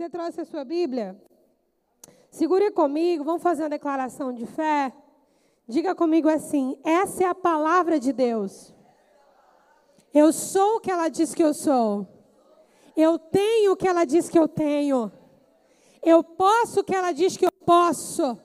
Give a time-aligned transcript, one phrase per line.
[0.00, 1.14] Você trouxe a sua Bíblia?
[2.30, 4.94] Segure comigo, vamos fazer uma declaração de fé.
[5.68, 8.74] Diga comigo assim: essa é a palavra de Deus.
[10.14, 12.08] Eu sou o que ela diz que eu sou.
[12.96, 15.12] Eu tenho o que ela diz que eu tenho.
[16.02, 18.38] Eu posso o que ela diz que eu posso.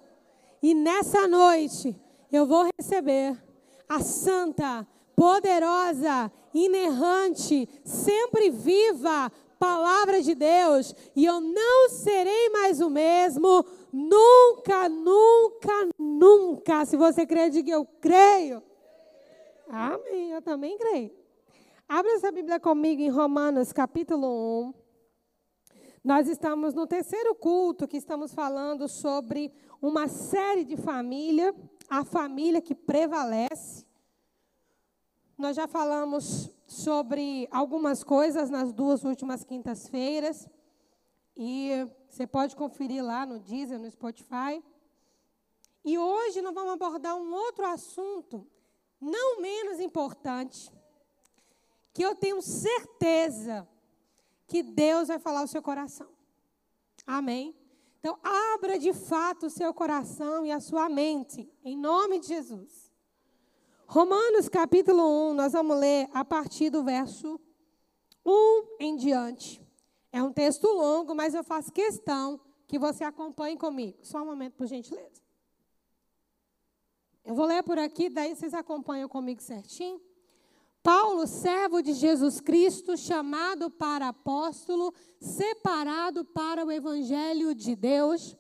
[0.62, 1.96] E nessa noite
[2.34, 3.42] eu vou receber
[3.88, 4.86] a santa,
[5.16, 9.32] poderosa, inerrante, sempre viva
[9.66, 10.94] palavra de Deus.
[11.16, 13.66] E eu não serei mais o mesmo.
[13.92, 16.86] Nunca, nunca, nunca.
[16.86, 18.62] Se você crê, diga eu creio.
[19.68, 20.32] Amém.
[20.32, 21.12] Eu também creio.
[21.88, 24.74] Abra essa Bíblia comigo em Romanos capítulo 1.
[26.04, 29.52] Nós estamos no terceiro culto que estamos falando sobre
[29.82, 31.56] uma série de família,
[31.90, 33.84] a família que prevalece.
[35.36, 40.48] Nós já falamos sobre algumas coisas nas duas últimas quintas-feiras.
[41.38, 41.70] E
[42.10, 44.64] você pode conferir lá no Deezer, no Spotify.
[45.84, 48.48] E hoje nós vamos abordar um outro assunto,
[49.00, 50.72] não menos importante,
[51.94, 53.68] que eu tenho certeza
[54.48, 56.10] que Deus vai falar o seu coração.
[57.06, 57.56] Amém?
[58.00, 62.85] Então, abra de fato o seu coração e a sua mente, em nome de Jesus.
[63.88, 67.40] Romanos capítulo 1, nós vamos ler a partir do verso
[68.26, 69.62] 1 em diante.
[70.12, 74.00] É um texto longo, mas eu faço questão que você acompanhe comigo.
[74.02, 75.22] Só um momento, por gentileza.
[77.24, 80.02] Eu vou ler por aqui, daí vocês acompanham comigo certinho.
[80.82, 88.36] Paulo, servo de Jesus Cristo, chamado para apóstolo, separado para o evangelho de Deus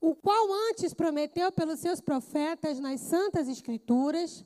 [0.00, 4.44] o qual antes prometeu pelos seus profetas nas santas escrituras,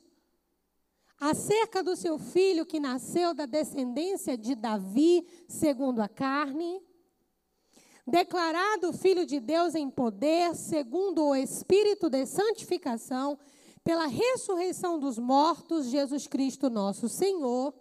[1.19, 6.81] acerca do seu filho que nasceu da descendência de Davi, segundo a carne,
[8.05, 13.39] declarado filho de Deus em poder, segundo o espírito de santificação,
[13.83, 17.73] pela ressurreição dos mortos, Jesus Cristo nosso Senhor,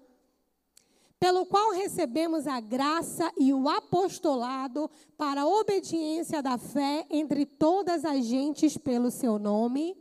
[1.25, 8.05] pelo qual recebemos a graça e o apostolado para a obediência da fé entre todas
[8.05, 9.97] as gentes pelo seu nome,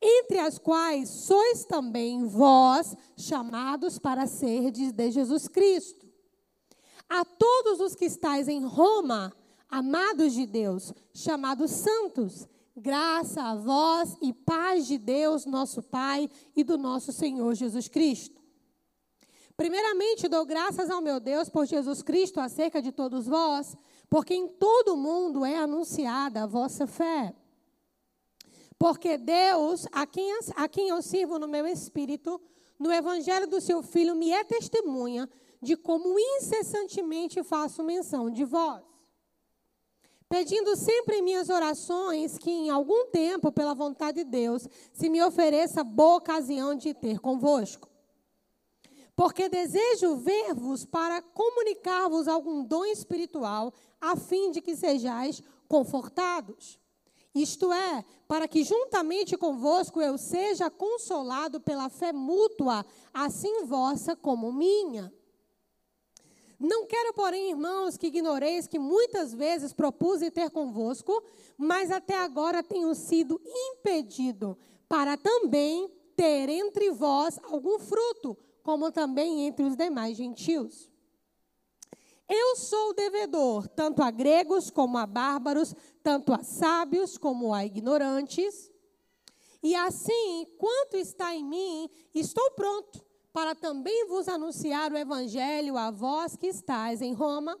[0.00, 6.06] entre as quais sois também vós chamados para serdes de Jesus Cristo.
[7.08, 9.32] A todos os que estáis em Roma,
[9.68, 16.62] amados de Deus, chamados santos, graça a vós e paz de Deus, nosso Pai, e
[16.62, 18.41] do nosso Senhor Jesus Cristo.
[19.62, 23.76] Primeiramente, dou graças ao meu Deus por Jesus Cristo acerca de todos vós,
[24.10, 27.32] porque em todo o mundo é anunciada a vossa fé.
[28.76, 32.40] Porque Deus, a quem, a quem eu sirvo no meu espírito,
[32.76, 35.30] no evangelho do seu Filho, me é testemunha
[35.60, 38.82] de como incessantemente faço menção de vós.
[40.28, 45.22] Pedindo sempre em minhas orações que, em algum tempo, pela vontade de Deus, se me
[45.22, 47.91] ofereça boa ocasião de ter convosco
[49.22, 56.76] porque desejo ver-vos para comunicar-vos algum dom espiritual, a fim de que sejais confortados.
[57.32, 62.84] Isto é, para que juntamente convosco eu seja consolado pela fé mútua,
[63.14, 65.14] assim vossa como minha.
[66.58, 71.22] Não quero, porém, irmãos, que ignoreis que muitas vezes propus ter convosco,
[71.56, 79.46] mas até agora tenho sido impedido, para também ter entre vós algum fruto como também
[79.46, 80.90] entre os demais gentios.
[82.28, 88.70] Eu sou devedor tanto a gregos como a bárbaros, tanto a sábios como a ignorantes.
[89.62, 95.90] E assim, quanto está em mim, estou pronto para também vos anunciar o evangelho a
[95.90, 97.58] vós que estáis em Roma.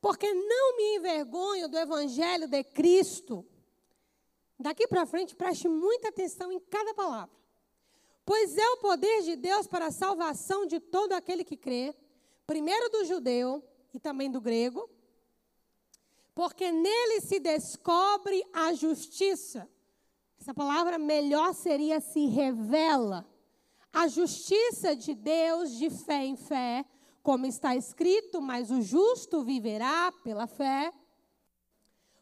[0.00, 3.46] Porque não me envergonho do evangelho de Cristo.
[4.58, 7.39] Daqui para frente, preste muita atenção em cada palavra.
[8.30, 11.92] Pois é o poder de Deus para a salvação de todo aquele que crê,
[12.46, 13.60] primeiro do judeu
[13.92, 14.88] e também do grego,
[16.32, 19.68] porque nele se descobre a justiça.
[20.40, 23.26] Essa palavra melhor seria se revela.
[23.92, 26.84] A justiça de Deus de fé em fé,
[27.24, 30.92] como está escrito, mas o justo viverá pela fé.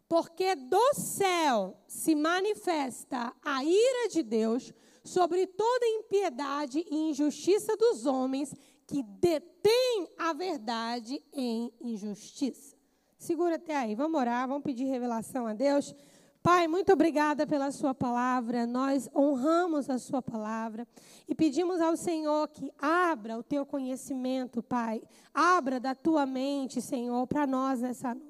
[0.09, 4.73] Porque do céu se manifesta a ira de Deus
[5.08, 8.55] sobre toda impiedade e injustiça dos homens
[8.87, 12.76] que detêm a verdade em injustiça.
[13.19, 15.94] Segura até aí, vamos orar, vamos pedir revelação a Deus.
[16.43, 18.66] Pai, muito obrigada pela Sua palavra.
[18.66, 20.87] Nós honramos a Sua palavra
[21.28, 25.02] e pedimos ao Senhor que abra o Teu conhecimento, Pai.
[25.34, 28.28] Abra da Tua mente, Senhor, para nós nessa noite.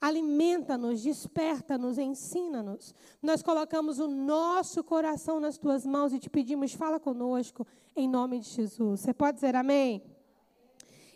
[0.00, 2.94] Alimenta-nos, desperta-nos, ensina-nos.
[3.20, 8.40] Nós colocamos o nosso coração nas Tuas mãos e te pedimos, fala conosco, em nome
[8.40, 9.00] de Jesus.
[9.00, 10.02] Você pode dizer amém?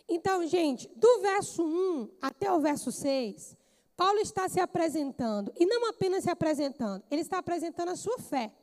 [0.07, 3.57] Então, gente, do verso 1 até o verso 6.
[3.97, 8.53] Paulo está se apresentando, e não apenas se apresentando, ele está apresentando a sua fé.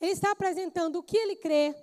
[0.00, 1.74] Ele está apresentando o que ele crê,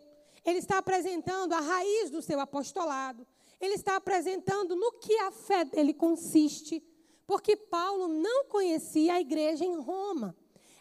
[0.45, 3.27] ele está apresentando a raiz do seu apostolado,
[3.59, 6.81] ele está apresentando no que a fé dele consiste,
[7.27, 10.35] porque Paulo não conhecia a igreja em Roma.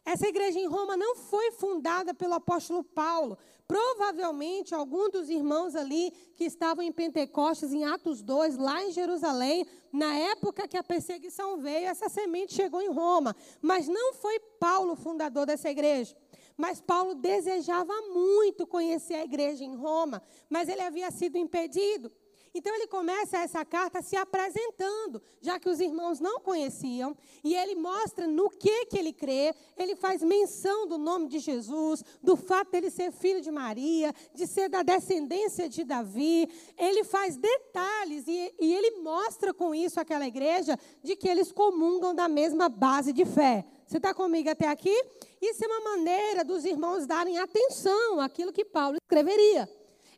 [0.05, 3.39] Essa igreja em Roma não foi fundada pelo apóstolo Paulo.
[3.67, 9.67] Provavelmente, algum dos irmãos ali que estavam em Pentecostes, em Atos 2, lá em Jerusalém,
[9.91, 13.35] na época que a perseguição veio, essa semente chegou em Roma.
[13.63, 16.15] Mas não foi Paulo o fundador dessa igreja.
[16.55, 22.13] Mas Paulo desejava muito conhecer a igreja em Roma, mas ele havia sido impedido.
[22.55, 27.75] Então ele começa essa carta se apresentando, já que os irmãos não conheciam, e ele
[27.75, 32.71] mostra no que que ele crê, ele faz menção do nome de Jesus, do fato
[32.71, 36.49] dele ser filho de Maria, de ser da descendência de Davi,
[36.79, 42.15] ele faz detalhes e, e ele mostra com isso àquela igreja de que eles comungam
[42.15, 43.65] da mesma base de fé.
[43.85, 44.95] Você está comigo até aqui?
[45.43, 49.69] Isso é uma maneira dos irmãos darem atenção àquilo que Paulo escreveria.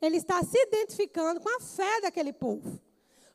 [0.01, 2.81] Ele está se identificando com a fé daquele povo.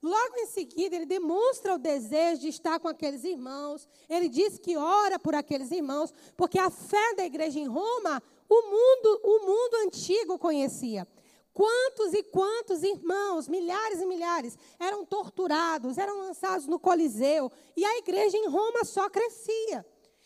[0.01, 3.87] Logo em seguida, ele demonstra o desejo de estar com aqueles irmãos.
[4.09, 8.61] Ele diz que ora por aqueles irmãos, porque a fé da igreja em Roma, o
[8.63, 11.07] mundo, o mundo antigo conhecia.
[11.53, 17.97] Quantos e quantos irmãos, milhares e milhares, eram torturados, eram lançados no Coliseu, e a
[17.99, 19.85] igreja em Roma só crescia.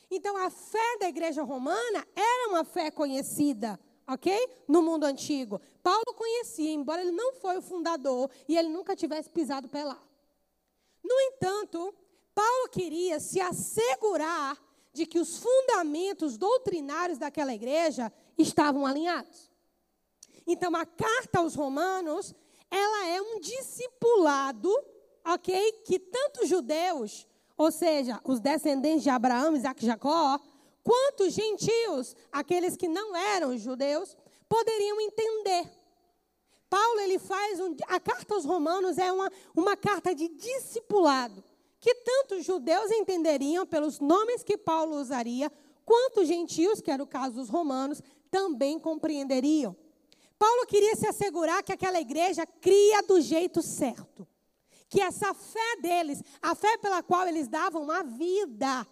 [0.09, 3.77] Então, a fé da igreja romana era uma fé conhecida
[4.07, 4.50] ok?
[4.68, 5.60] No mundo antigo.
[5.81, 10.02] Paulo conhecia, embora ele não foi o fundador e ele nunca tivesse pisado pé lá.
[11.04, 11.94] No entanto,
[12.34, 14.57] Paulo queria se assegurar
[14.92, 19.52] de que os fundamentos doutrinários daquela igreja estavam alinhados.
[20.48, 22.34] Então, a carta aos Romanos,
[22.69, 24.72] ela é um discipulado,
[25.25, 25.72] ok?
[25.86, 30.40] Que tanto judeus, ou seja, os descendentes de Abraão, Isaac e Jacó,
[30.85, 34.15] quantos gentios, aqueles que não eram judeus,
[34.47, 35.67] poderiam entender.
[36.69, 41.43] Paulo ele faz um, a carta aos Romanos é uma, uma carta de discipulado
[41.79, 45.51] que tanto judeus entenderiam pelos nomes que Paulo usaria,
[45.83, 48.01] quanto gentios, que era o caso dos romanos,
[48.31, 49.75] também compreenderiam.
[50.37, 54.27] Paulo queria se assegurar que aquela igreja cria do jeito certo.
[54.89, 58.87] Que essa fé deles, a fé pela qual eles davam a vida,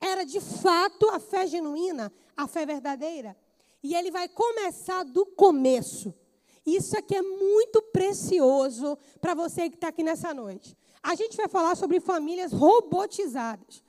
[0.00, 3.36] era de fato a fé genuína, a fé verdadeira.
[3.82, 6.14] E ele vai começar do começo.
[6.66, 10.76] Isso aqui é muito precioso para você que está aqui nessa noite.
[11.02, 13.82] A gente vai falar sobre famílias robotizadas.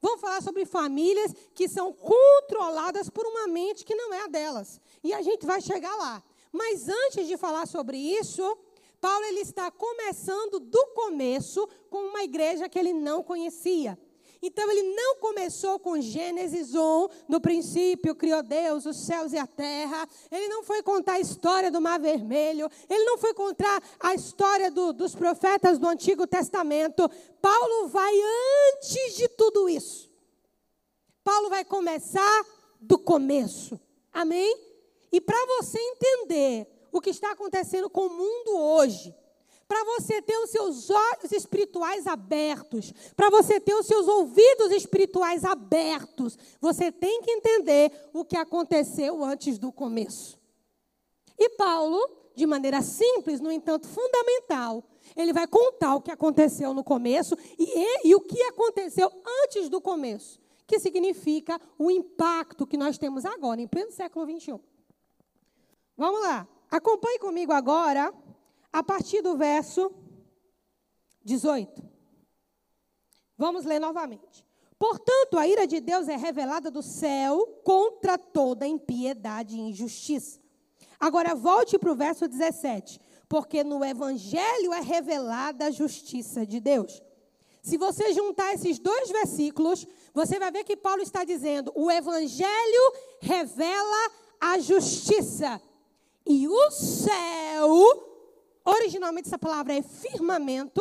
[0.00, 4.80] Vamos falar sobre famílias que são controladas por uma mente que não é a delas.
[5.02, 6.22] E a gente vai chegar lá.
[6.50, 8.58] Mas antes de falar sobre isso,
[9.00, 13.98] Paulo ele está começando do começo com uma igreja que ele não conhecia.
[14.42, 19.46] Então ele não começou com Gênesis 1, no princípio criou Deus os céus e a
[19.46, 20.08] terra.
[20.32, 22.68] Ele não foi contar a história do Mar Vermelho.
[22.90, 27.08] Ele não foi contar a história do, dos profetas do Antigo Testamento.
[27.40, 28.12] Paulo vai
[28.74, 30.10] antes de tudo isso.
[31.22, 32.44] Paulo vai começar
[32.80, 33.80] do começo.
[34.12, 34.58] Amém?
[35.12, 39.14] E para você entender o que está acontecendo com o mundo hoje,
[39.72, 45.46] para você ter os seus olhos espirituais abertos, para você ter os seus ouvidos espirituais
[45.46, 50.38] abertos, você tem que entender o que aconteceu antes do começo.
[51.38, 51.98] E Paulo,
[52.34, 54.84] de maneira simples, no entanto fundamental,
[55.16, 59.10] ele vai contar o que aconteceu no começo e, e o que aconteceu
[59.44, 64.60] antes do começo, que significa o impacto que nós temos agora, em pleno século 21.
[65.96, 68.12] Vamos lá, acompanhe comigo agora
[68.72, 69.92] a partir do verso
[71.24, 71.82] 18.
[73.36, 74.44] Vamos ler novamente.
[74.78, 80.40] Portanto, a ira de Deus é revelada do céu contra toda impiedade e injustiça.
[80.98, 83.00] Agora volte para o verso 17.
[83.28, 87.00] Porque no Evangelho é revelada a justiça de Deus.
[87.62, 92.92] Se você juntar esses dois versículos, você vai ver que Paulo está dizendo: o Evangelho
[93.20, 94.10] revela
[94.40, 95.62] a justiça.
[96.26, 98.11] E o céu
[98.64, 100.80] originalmente essa palavra é firmamento,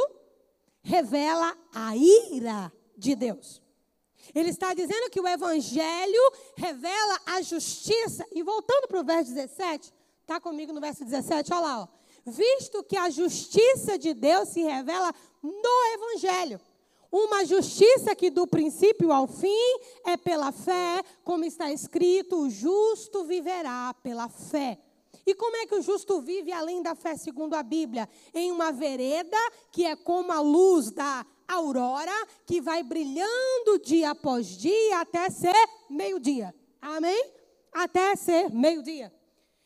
[0.82, 3.62] revela a ira de Deus.
[4.34, 6.22] Ele está dizendo que o Evangelho
[6.56, 8.26] revela a justiça.
[8.32, 11.82] E voltando para o verso 17, está comigo no verso 17, olha lá.
[11.82, 11.88] Ó.
[12.26, 16.60] Visto que a justiça de Deus se revela no Evangelho.
[17.12, 23.26] Uma justiça que do princípio ao fim é pela fé, como está escrito: o justo
[23.26, 24.80] viverá pela fé.
[25.26, 28.08] E como é que o justo vive além da fé, segundo a Bíblia?
[28.34, 29.38] Em uma vereda
[29.72, 32.14] que é como a luz da aurora,
[32.46, 35.56] que vai brilhando dia após dia até ser
[35.90, 36.54] meio-dia.
[36.82, 37.32] Amém?
[37.72, 39.14] Até ser meio-dia.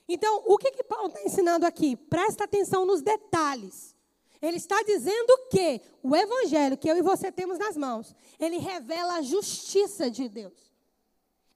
[0.08, 1.96] Então, o que, que Paulo está ensinando aqui?
[1.96, 3.96] Presta atenção nos detalhes.
[4.42, 9.16] Ele está dizendo que o evangelho que eu e você temos nas mãos, ele revela
[9.16, 10.76] a justiça de Deus.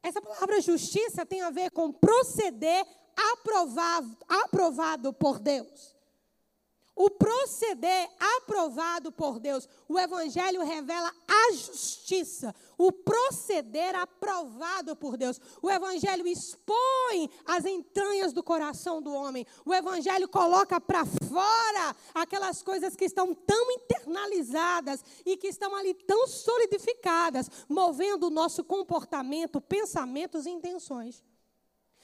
[0.01, 2.85] Essa palavra justiça tem a ver com proceder
[3.33, 5.99] aprovado, aprovado por Deus.
[6.99, 9.69] O proceder aprovado por Deus.
[9.87, 12.53] O Evangelho revela a justiça.
[12.77, 15.39] O proceder aprovado por Deus.
[15.61, 19.47] O Evangelho expõe as entranhas do coração do homem.
[19.65, 25.93] O Evangelho coloca para fora aquelas coisas que estão tão internalizadas e que estão ali
[25.93, 31.23] tão solidificadas, movendo o nosso comportamento, pensamentos e intenções.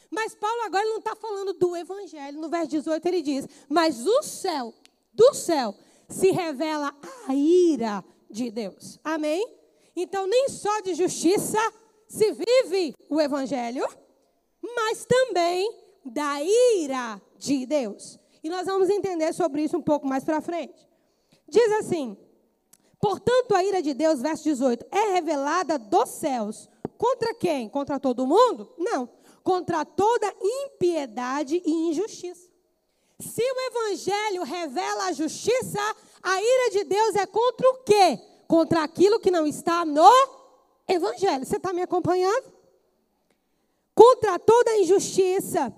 [0.10, 2.40] Mas Paulo agora não está falando do Evangelho.
[2.40, 4.74] No verso 18 ele diz: Mas o céu
[5.14, 5.76] do céu
[6.08, 6.94] se revela
[7.28, 9.00] a ira de Deus.
[9.04, 9.48] Amém?
[9.96, 11.60] Então, nem só de justiça
[12.08, 13.88] se vive o Evangelho,
[14.62, 15.72] mas também
[16.04, 18.20] da ira de Deus.
[18.44, 20.88] E nós vamos entender sobre isso um pouco mais para frente.
[21.48, 22.18] Diz assim:
[23.00, 26.70] Portanto, a ira de Deus, verso 18, é revelada dos céus.
[26.98, 27.70] Contra quem?
[27.70, 28.74] Contra todo mundo?
[28.78, 29.10] Não.
[29.46, 32.50] Contra toda impiedade e injustiça.
[33.20, 35.80] Se o evangelho revela a justiça,
[36.24, 38.20] a ira de Deus é contra o quê?
[38.48, 40.12] Contra aquilo que não está no
[40.88, 41.46] evangelho.
[41.46, 42.52] Você está me acompanhando?
[43.94, 45.72] Contra toda a injustiça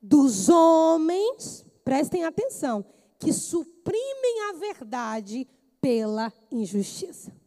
[0.00, 2.84] dos homens, prestem atenção,
[3.18, 5.46] que suprimem a verdade
[5.78, 7.41] pela injustiça.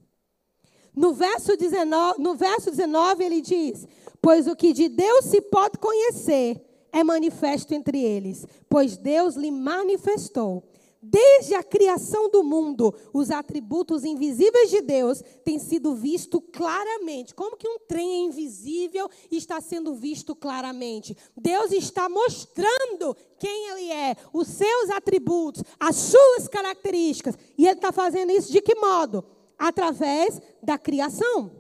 [0.96, 3.88] No verso 19, no verso 19 ele diz:
[4.22, 6.62] Pois o que de Deus se pode conhecer
[6.92, 10.64] é manifesto entre eles, pois Deus lhe manifestou.
[11.08, 17.36] Desde a criação do mundo, os atributos invisíveis de Deus têm sido vistos claramente.
[17.36, 21.16] Como que um trem é invisível está sendo visto claramente?
[21.38, 27.38] Deus está mostrando quem Ele é, os seus atributos, as suas características.
[27.56, 29.24] E Ele está fazendo isso de que modo?
[29.58, 31.52] Através da criação.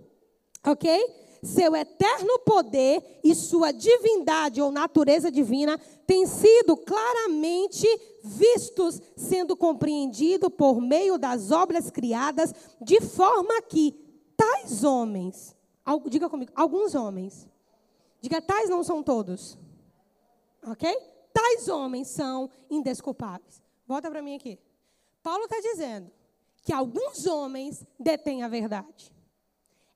[0.66, 1.26] Ok?
[1.46, 7.88] seu eterno poder e sua divindade ou natureza divina têm sido claramente
[8.24, 13.94] vistos, sendo compreendido por meio das obras criadas, de forma que
[14.36, 15.56] tais homens,
[16.10, 17.48] diga comigo, alguns homens,
[18.22, 19.58] diga tais não são todos,
[20.66, 20.98] ok?
[21.32, 23.62] Tais homens são indesculpáveis.
[23.86, 24.58] Volta para mim aqui.
[25.22, 26.10] Paulo está dizendo
[26.66, 29.14] que alguns homens detêm a verdade.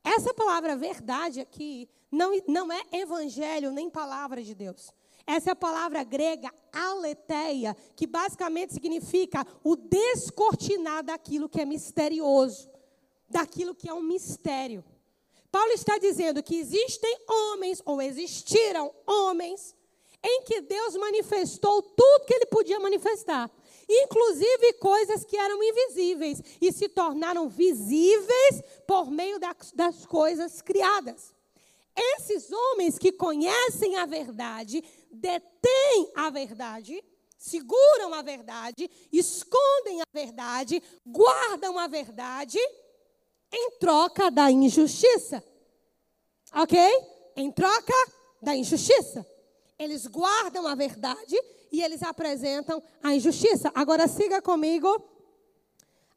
[0.04, 4.94] Essa palavra verdade aqui não, não é evangelho nem palavra de Deus.
[5.26, 12.70] Essa é a palavra grega aletheia, que basicamente significa o descortinar daquilo que é misterioso,
[13.28, 14.86] daquilo que é um mistério.
[15.52, 19.76] Paulo está dizendo que existem homens, ou existiram homens,
[20.24, 23.50] em que Deus manifestou tudo que ele podia manifestar
[23.90, 31.34] inclusive coisas que eram invisíveis e se tornaram visíveis por meio das, das coisas criadas.
[31.96, 37.04] Esses homens que conhecem a verdade, detêm a verdade,
[37.38, 42.60] seguram a verdade, escondem a verdade, guardam a verdade
[43.52, 45.44] em troca da injustiça.
[46.54, 46.80] Ok?
[47.36, 47.94] Em troca
[48.42, 49.26] da injustiça.
[49.80, 53.72] Eles guardam a verdade e eles apresentam a injustiça.
[53.74, 55.02] Agora siga comigo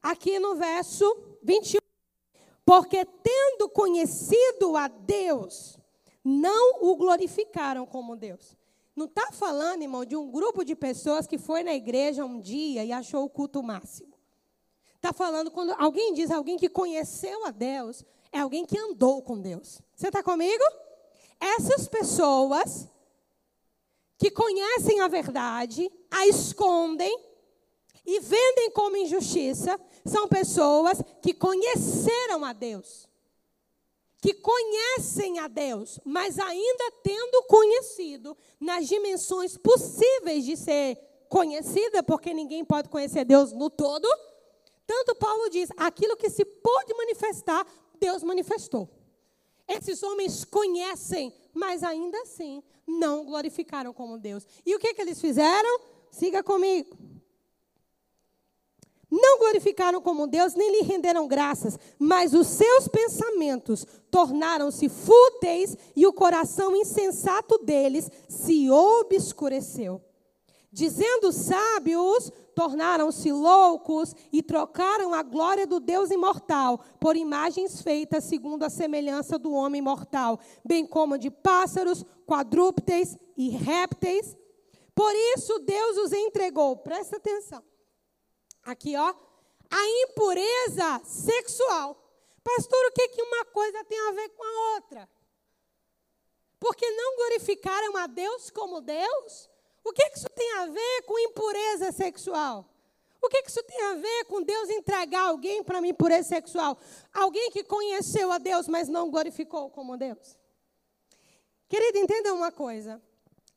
[0.02, 1.04] aqui no verso
[1.42, 1.78] 21.
[2.64, 5.78] Porque tendo conhecido a Deus,
[6.24, 8.56] não o glorificaram como Deus.
[8.94, 12.84] Não está falando, irmão, de um grupo de pessoas que foi na igreja um dia
[12.84, 14.12] e achou o culto máximo.
[14.96, 19.40] Está falando quando alguém diz alguém que conheceu a Deus, é alguém que andou com
[19.40, 19.80] Deus.
[19.94, 20.62] Você está comigo?
[21.40, 22.88] Essas pessoas
[24.22, 27.12] que conhecem a verdade, a escondem
[28.06, 29.76] e vendem como injustiça,
[30.06, 33.08] são pessoas que conheceram a Deus.
[34.20, 40.96] Que conhecem a Deus, mas ainda tendo conhecido nas dimensões possíveis de ser
[41.28, 44.06] conhecida, porque ninguém pode conhecer Deus no todo.
[44.86, 47.66] Tanto Paulo diz: aquilo que se pode manifestar
[47.98, 48.88] Deus manifestou.
[49.66, 54.46] Esses homens conhecem, mas ainda assim não glorificaram como Deus.
[54.64, 55.80] E o que, que eles fizeram?
[56.10, 56.96] Siga comigo.
[59.14, 66.06] Não glorificaram como Deus, nem lhe renderam graças, mas os seus pensamentos tornaram-se fúteis e
[66.06, 70.00] o coração insensato deles se obscureceu.
[70.72, 78.62] Dizendo sábios, tornaram-se loucos e trocaram a glória do Deus imortal por imagens feitas segundo
[78.62, 84.36] a semelhança do homem mortal, bem como de pássaros, quadrúpedes e répteis.
[84.94, 87.62] Por isso Deus os entregou, presta atenção.
[88.62, 89.14] Aqui, ó,
[89.70, 91.98] a impureza sexual.
[92.44, 95.08] Pastor, o que, que uma coisa tem a ver com a outra?
[96.60, 99.50] Porque não glorificaram a Deus como Deus?
[99.84, 102.68] O que, que isso tem a ver com impureza sexual?
[103.20, 106.76] O que, que isso tem a ver com Deus entregar alguém para uma impureza sexual?
[107.12, 110.36] Alguém que conheceu a Deus, mas não glorificou como Deus.
[111.68, 113.00] Querido, entenda uma coisa.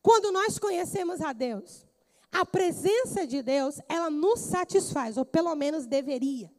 [0.02, 1.86] Quando nós conhecemos a Deus,
[2.32, 6.54] a presença de Deus, ela nos satisfaz, ou pelo menos deveria.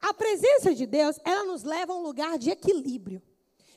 [0.00, 3.22] A presença de Deus, ela nos leva a um lugar de equilíbrio.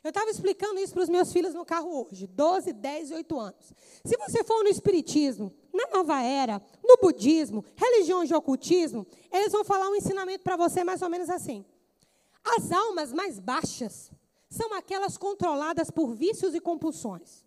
[0.04, 3.40] Eu estava explicando isso para os meus filhos no carro hoje, 12, 10 e 8
[3.40, 3.74] anos.
[4.06, 9.66] Se você for no Espiritismo, na Nova Era, no Budismo, religiões de ocultismo, eles vão
[9.66, 11.66] falar um ensinamento para você mais ou menos assim.
[12.44, 14.10] As almas mais baixas
[14.50, 17.44] são aquelas controladas por vícios e compulsões.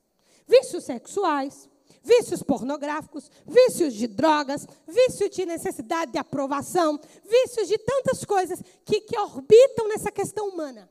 [0.47, 1.69] Vícios sexuais,
[2.03, 9.01] vícios pornográficos, vícios de drogas, vícios de necessidade de aprovação, vícios de tantas coisas que,
[9.01, 10.91] que orbitam nessa questão humana.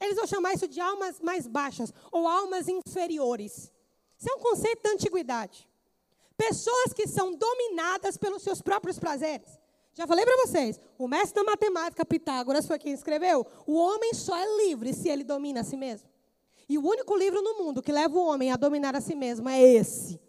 [0.00, 3.72] Eles vão chamar isso de almas mais baixas ou almas inferiores.
[4.18, 5.68] Isso é um conceito da antiguidade.
[6.36, 9.58] Pessoas que são dominadas pelos seus próprios prazeres.
[9.92, 14.36] Já falei para vocês, o mestre da matemática, Pitágoras, foi quem escreveu: o homem só
[14.36, 16.08] é livre se ele domina a si mesmo.
[16.68, 19.48] E o único livro no mundo que leva o homem a dominar a si mesmo
[19.48, 20.20] é esse.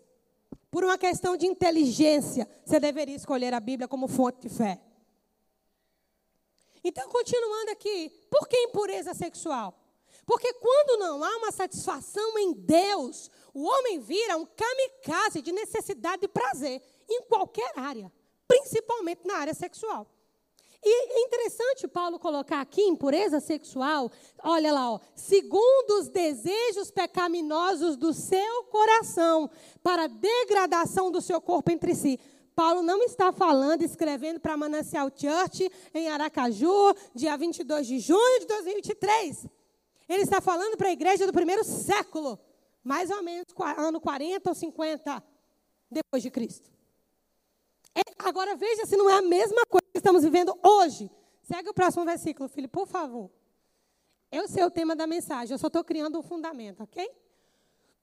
[0.72, 4.82] Por uma questão de inteligência, você deveria escolher a Bíblia como fonte de fé.
[6.84, 9.77] Então, continuando aqui, por que impureza sexual?
[10.25, 16.22] Porque quando não há uma satisfação em Deus, o homem vira um kamikaze de necessidade
[16.22, 18.12] de prazer em qualquer área,
[18.48, 20.08] principalmente na área sexual.
[20.84, 24.12] E é interessante Paulo colocar aqui impureza sexual,
[24.44, 29.48] olha lá, ó, segundo os desejos pecaminosos do seu coração,
[29.84, 32.20] para degradação do seu corpo entre si.
[32.55, 38.46] Paulo não está falando, escrevendo para Manancial Church em Aracaju, dia 22 de junho de
[38.46, 39.48] 2023.
[40.07, 42.40] Ele está falando para a igreja do primeiro século,
[42.83, 45.24] mais ou menos ano 40 ou 50
[45.90, 46.70] depois de Cristo.
[47.96, 51.09] É, agora veja se não é a mesma coisa que estamos vivendo hoje.
[51.44, 53.29] Segue o próximo versículo, filho, por favor.
[54.31, 57.09] Eu sei o tema da mensagem, eu só estou criando um fundamento, ok?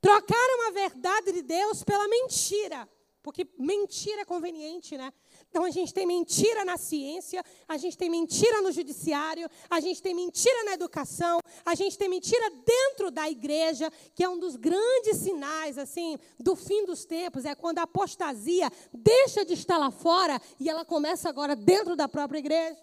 [0.00, 2.88] Trocaram a verdade de Deus pela mentira.
[3.22, 5.12] Porque mentira é conveniente, né?
[5.50, 10.00] Então a gente tem mentira na ciência, a gente tem mentira no judiciário, a gente
[10.02, 14.56] tem mentira na educação, a gente tem mentira dentro da igreja, que é um dos
[14.56, 19.90] grandes sinais assim do fim dos tempos, é quando a apostasia deixa de estar lá
[19.90, 22.78] fora e ela começa agora dentro da própria igreja.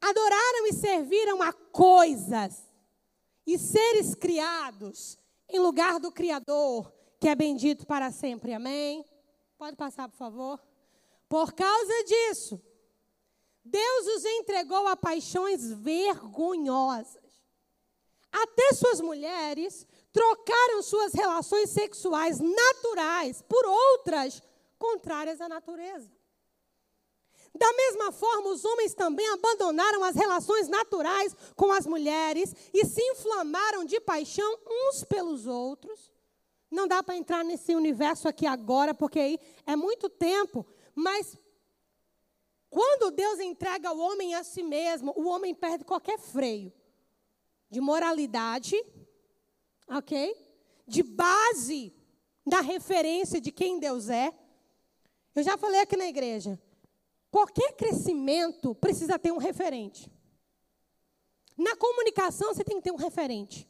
[0.00, 2.62] Adoraram e serviram a coisas
[3.46, 5.18] e seres criados
[5.48, 8.52] em lugar do Criador, que é bendito para sempre.
[8.52, 9.04] Amém.
[9.64, 10.60] Pode passar, por favor.
[11.26, 12.60] Por causa disso,
[13.64, 17.42] Deus os entregou a paixões vergonhosas.
[18.30, 24.42] Até suas mulheres trocaram suas relações sexuais naturais por outras
[24.78, 26.12] contrárias à natureza.
[27.54, 33.00] Da mesma forma, os homens também abandonaram as relações naturais com as mulheres e se
[33.12, 36.12] inflamaram de paixão uns pelos outros
[36.74, 40.66] não dá para entrar nesse universo aqui agora, porque aí é muito tempo.
[40.94, 41.38] Mas
[42.68, 46.72] quando Deus entrega o homem a si mesmo, o homem perde qualquer freio
[47.70, 48.76] de moralidade,
[49.88, 50.36] ok?
[50.86, 51.94] De base
[52.44, 54.32] da referência de quem Deus é.
[55.34, 56.60] Eu já falei aqui na igreja.
[57.30, 60.10] Qualquer crescimento precisa ter um referente.
[61.56, 63.68] Na comunicação, você tem que ter um referente.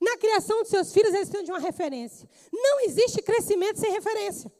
[0.00, 2.28] Na criação dos seus filhos, eles precisam de uma referência.
[2.52, 4.52] Não existe crescimento sem referência.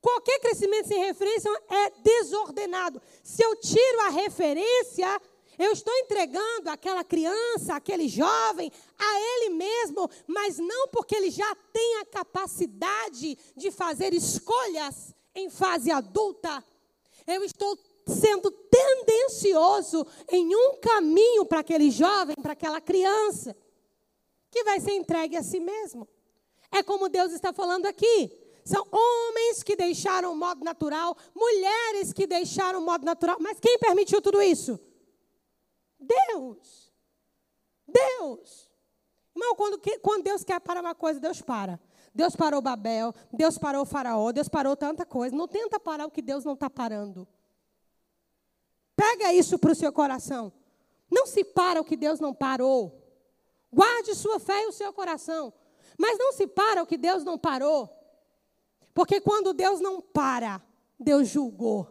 [0.00, 3.00] Qualquer crescimento sem referência é desordenado.
[3.22, 5.20] Se eu tiro a referência,
[5.58, 11.56] eu estou entregando aquela criança, aquele jovem, a ele mesmo, mas não porque ele já
[11.72, 16.62] tem a capacidade de fazer escolhas em fase adulta.
[17.26, 23.56] Eu estou sendo tendencioso em um caminho para aquele jovem, para aquela criança,
[24.54, 26.08] que vai ser entregue a si mesmo.
[26.70, 28.30] É como Deus está falando aqui.
[28.64, 33.36] São homens que deixaram o modo natural, mulheres que deixaram o modo natural.
[33.40, 34.78] Mas quem permitiu tudo isso?
[35.98, 36.92] Deus.
[37.86, 38.70] Deus.
[39.34, 41.80] Irmão, quando, quando Deus quer parar uma coisa, Deus para.
[42.14, 45.34] Deus parou Babel, Deus parou o faraó, Deus parou tanta coisa.
[45.34, 47.26] Não tenta parar o que Deus não está parando.
[48.94, 50.52] Pega isso para o seu coração.
[51.10, 53.03] Não se para o que Deus não parou.
[53.74, 55.52] Guarde sua fé e o seu coração.
[55.98, 57.90] Mas não se para o que Deus não parou.
[58.94, 60.62] Porque quando Deus não para,
[60.98, 61.88] Deus julgou.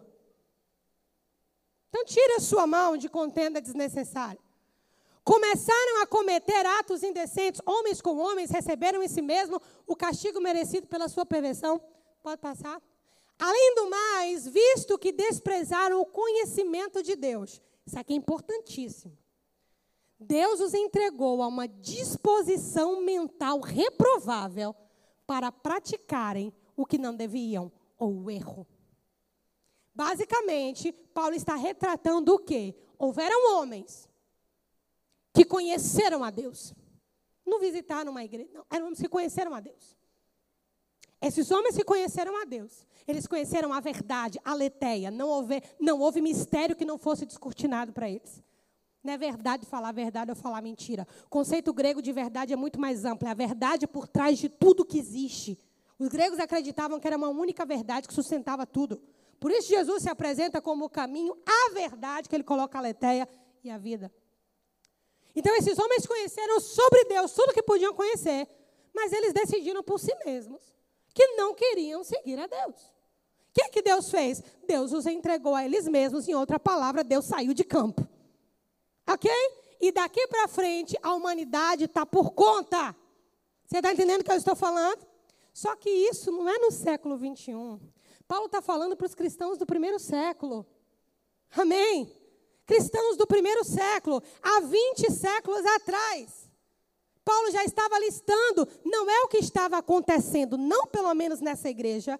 [1.89, 4.39] Então tira a sua mão de contenda desnecessária.
[5.23, 10.87] Começaram a cometer atos indecentes, homens com homens receberam em si mesmo o castigo merecido
[10.87, 11.81] pela sua perversão.
[12.21, 12.81] Pode passar?
[13.39, 19.17] Além do mais, visto que desprezaram o conhecimento de Deus, isso aqui é importantíssimo.
[20.19, 24.75] Deus os entregou a uma disposição mental reprovável
[25.25, 28.67] para praticarem o que não deviam, ou o erro.
[29.93, 32.75] Basicamente, Paulo está retratando o quê?
[32.97, 34.09] Houveram homens
[35.33, 36.73] que conheceram a Deus.
[37.45, 39.95] Não visitaram uma igreja, não, eram homens que conheceram a Deus.
[41.21, 45.09] Esses homens que conheceram a Deus, eles conheceram a verdade, a letéia.
[45.09, 48.43] Não houve, não houve mistério que não fosse descortinado para eles.
[49.03, 51.05] Não é verdade falar verdade ou falar mentira.
[51.25, 53.27] O conceito grego de verdade é muito mais amplo.
[53.27, 55.59] É a verdade por trás de tudo que existe.
[55.99, 59.01] Os gregos acreditavam que era uma única verdade que sustentava tudo.
[59.39, 63.27] Por isso Jesus se apresenta como o caminho, a verdade, que ele coloca a letéia
[63.61, 64.09] e a vida.
[65.35, 68.47] Então esses homens conheceram sobre Deus tudo que podiam conhecer,
[68.93, 70.73] mas eles decidiram por si mesmos
[71.13, 72.75] que não queriam seguir a Deus.
[72.75, 74.41] O que, é que Deus fez?
[74.65, 78.07] Deus os entregou a eles mesmos, em outra palavra, Deus saiu de campo.
[79.07, 79.31] Ok?
[79.81, 82.95] E daqui para frente a humanidade está por conta.
[83.65, 85.05] Você está entendendo o que eu estou falando?
[85.53, 87.79] Só que isso não é no século 21.
[88.27, 90.65] Paulo está falando para os cristãos do primeiro século.
[91.55, 92.23] Amém?
[92.65, 96.49] cristãos do primeiro século, há 20 séculos atrás.
[97.23, 102.19] Paulo já estava listando, não é o que estava acontecendo, não pelo menos nessa igreja.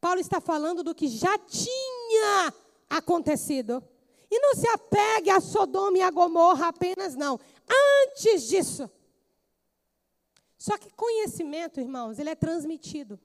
[0.00, 2.54] Paulo está falando do que já tinha
[2.88, 3.82] acontecido.
[4.30, 7.38] E não se apegue a Sodoma e a Gomorra apenas, não.
[8.06, 8.90] Antes disso.
[10.58, 13.18] Só que conhecimento, irmãos, ele é transmitido.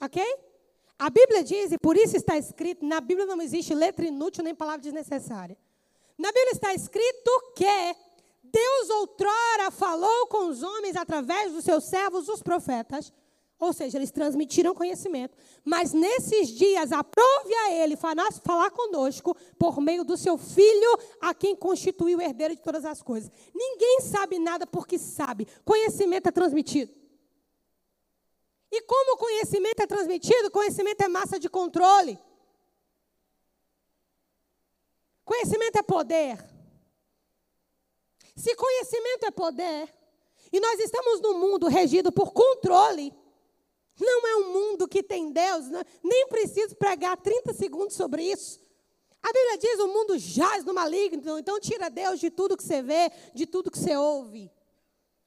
[0.00, 0.22] Ok?
[0.98, 4.54] A Bíblia diz, e por isso está escrito, na Bíblia não existe letra inútil nem
[4.54, 5.56] palavra desnecessária.
[6.16, 7.96] Na Bíblia está escrito que
[8.42, 13.12] Deus outrora falou com os homens através dos seus servos, os profetas.
[13.62, 15.38] Ou seja, eles transmitiram conhecimento.
[15.64, 21.54] Mas nesses dias, aprove a ele falar conosco por meio do seu filho, a quem
[21.54, 23.30] constituiu o herdeiro de todas as coisas.
[23.54, 25.46] Ninguém sabe nada porque sabe.
[25.64, 26.92] Conhecimento é transmitido.
[28.68, 30.50] E como conhecimento é transmitido?
[30.50, 32.18] Conhecimento é massa de controle.
[35.24, 36.36] Conhecimento é poder.
[38.34, 39.88] Se conhecimento é poder,
[40.50, 43.21] e nós estamos num mundo regido por controle,
[44.00, 45.82] não é um mundo que tem Deus, né?
[46.02, 48.60] nem preciso pregar 30 segundos sobre isso.
[49.22, 52.82] A Bíblia diz: o mundo jaz no maligno, então tira Deus de tudo que você
[52.82, 54.50] vê, de tudo que você ouve.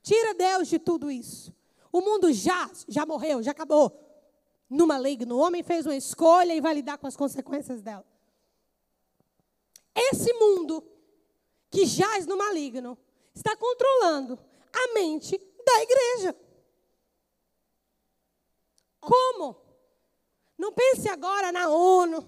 [0.02, 1.56] Tira Deus de tudo isso.
[1.92, 4.02] O mundo já, já morreu, já acabou.
[4.70, 5.36] No maligno.
[5.36, 8.06] O homem fez uma escolha e vai lidar com as consequências dela.
[9.96, 10.84] Esse mundo
[11.72, 12.98] que jaz no maligno
[13.34, 14.38] está controlando
[14.74, 16.36] a mente da igreja.
[19.00, 19.56] Como?
[20.58, 22.26] Não pense agora na ONU.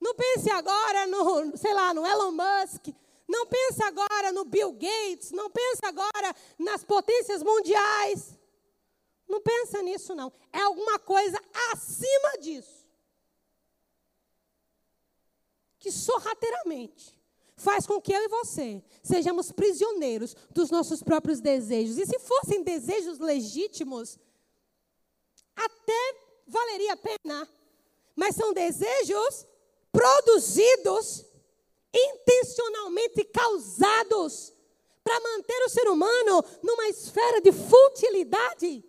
[0.00, 2.88] Não pense agora no, sei lá, no Elon Musk.
[3.26, 5.30] Não pense agora no Bill Gates.
[5.30, 8.38] Não pense agora nas potências mundiais.
[9.28, 10.32] Não pensa nisso, não.
[10.52, 11.40] É alguma coisa
[11.72, 12.84] acima disso.
[15.78, 17.14] Que sorrateiramente
[17.56, 21.98] faz com que eu e você sejamos prisioneiros dos nossos próprios desejos.
[21.98, 24.18] E se fossem desejos legítimos,
[25.56, 27.48] até valeria a pena.
[28.16, 29.46] Mas são desejos
[29.90, 31.24] produzidos,
[31.92, 34.52] intencionalmente causados,
[35.02, 38.84] para manter o ser humano numa esfera de futilidade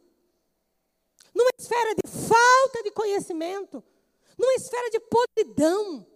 [1.36, 3.84] numa esfera de falta de conhecimento,
[4.38, 6.08] numa esfera de podridão.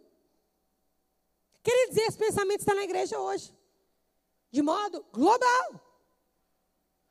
[1.61, 3.53] Queria dizer, esse pensamento está na igreja hoje,
[4.49, 5.88] de modo global.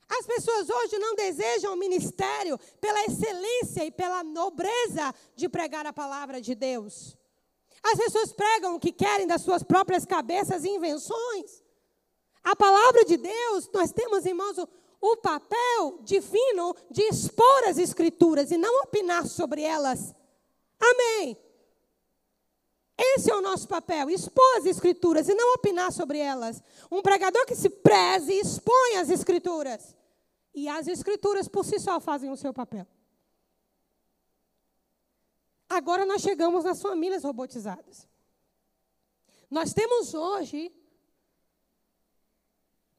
[0.08, 5.92] As pessoas hoje não desejam o ministério pela excelência e pela nobreza de pregar a
[5.92, 7.16] palavra de Deus.
[7.82, 11.62] As pessoas pregam o que querem das suas próprias cabeças e invenções.
[12.42, 14.68] A palavra de Deus, nós temos, irmãos, o,
[15.00, 20.14] o papel divino de expor as Escrituras e não opinar sobre elas.
[20.80, 21.36] Amém.
[22.96, 26.62] Esse é o nosso papel, expor as Escrituras e não opinar sobre elas.
[26.90, 29.94] Um pregador que se preze expõe as Escrituras.
[30.58, 32.84] E as Escrituras por si só fazem o seu papel.
[35.68, 38.08] Agora nós chegamos nas famílias robotizadas.
[39.48, 40.74] Nós temos hoje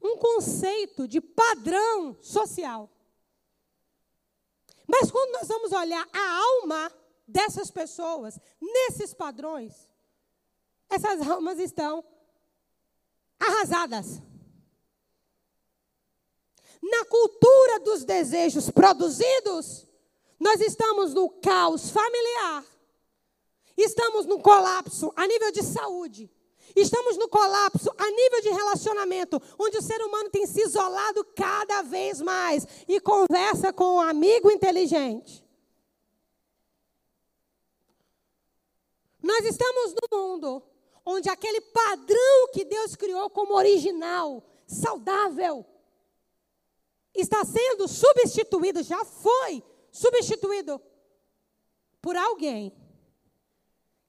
[0.02, 2.89] um conceito de padrão social.
[4.88, 6.89] Mas quando nós vamos olhar a alma
[7.28, 9.89] dessas pessoas, nesses padrões,
[10.89, 12.06] essas almas estão
[13.38, 14.22] arrasadas.
[16.82, 19.86] Na cultura dos desejos produzidos,
[20.39, 22.63] nós estamos no caos familiar,
[23.76, 26.32] estamos no colapso a nível de saúde,
[26.76, 31.82] estamos no colapso a nível de relacionamento, onde o ser humano tem se isolado cada
[31.82, 35.46] vez mais e conversa com um amigo inteligente.
[39.22, 40.63] Nós estamos no mundo
[41.06, 45.65] onde aquele padrão que Deus criou como original, saudável,
[47.13, 50.82] está sendo substituído, já foi substituído
[52.02, 52.74] por alguém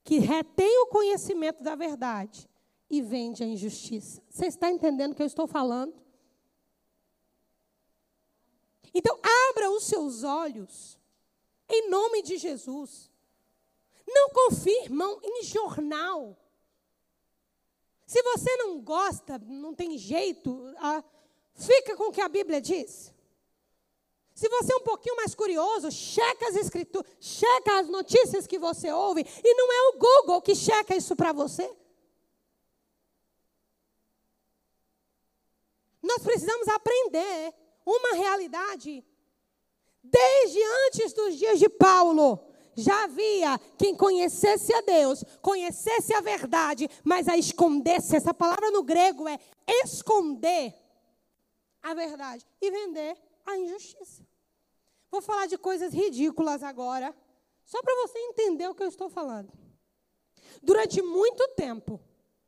[0.04, 2.48] que retém o conhecimento da verdade
[2.88, 4.22] e vende a injustiça.
[4.28, 5.94] Você está entendendo o que eu estou falando?
[8.92, 9.18] Então,
[9.50, 10.98] abra os seus olhos,
[11.68, 13.10] em nome de Jesus.
[14.06, 16.36] Não confirmam em jornal.
[18.04, 21.04] Se você não gosta, não tem jeito, ah,
[21.60, 23.12] fica com o que a Bíblia diz.
[24.34, 28.90] Se você é um pouquinho mais curioso, checa as escrituras, checa as notícias que você
[28.90, 31.70] ouve, e não é o Google que checa isso para você.
[36.02, 39.04] Nós precisamos aprender uma realidade.
[40.02, 42.40] Desde antes dos dias de Paulo,
[42.74, 48.16] já havia quem conhecesse a Deus, conhecesse a verdade, mas a escondesse.
[48.16, 49.38] Essa palavra no grego é
[49.84, 50.74] esconder
[51.82, 53.16] a verdade e vender
[53.46, 54.26] a injustiça.
[55.10, 57.14] Vou falar de coisas ridículas agora,
[57.64, 59.52] só para você entender o que eu estou falando.
[60.62, 62.00] Durante muito tempo,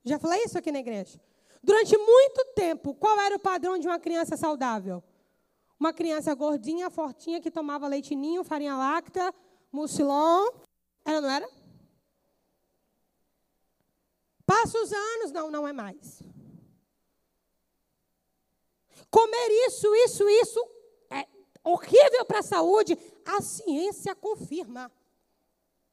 [0.05, 1.21] já falei isso aqui na igreja.
[1.62, 5.03] Durante muito tempo, qual era o padrão de uma criança saudável?
[5.79, 9.33] Uma criança gordinha, fortinha, que tomava leitinho, farinha láctea,
[9.71, 10.49] mucilon.
[11.05, 11.49] Era, não era?
[14.45, 16.23] Passa os anos, não, não é mais.
[19.12, 20.68] Comer isso, isso, isso,
[21.62, 22.96] horrível para a saúde,
[23.27, 24.90] a ciência confirma.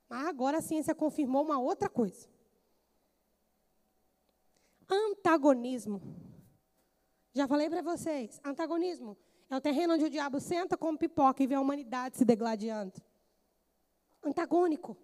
[0.08, 2.30] Mas agora a ciência confirmou uma outra coisa.
[4.90, 6.02] Antagonismo.
[7.34, 9.18] Já falei para vocês, antagonismo
[9.50, 13.02] é o terreno onde o diabo senta como pipoca e vê a humanidade se degladiando.
[14.24, 14.96] Antagônico.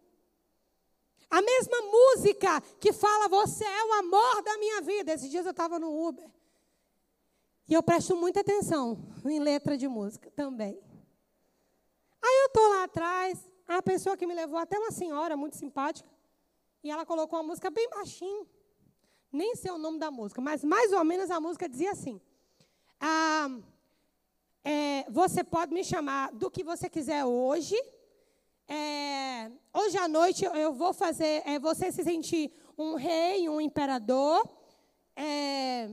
[1.29, 5.11] A mesma música que fala, você é o amor da minha vida.
[5.11, 6.29] Esses dias eu estava no Uber.
[7.67, 10.79] E eu presto muita atenção em letra de música também.
[12.21, 16.09] Aí eu estou lá atrás, a pessoa que me levou, até uma senhora muito simpática,
[16.83, 18.47] e ela colocou uma música bem baixinho.
[19.31, 22.21] Nem sei o nome da música, mas mais ou menos a música dizia assim:
[22.99, 23.49] ah,
[24.63, 27.75] é, Você pode me chamar do que você quiser hoje.
[28.67, 34.47] É, hoje à noite eu vou fazer é, você se sentir um rei, um imperador.
[35.15, 35.89] É,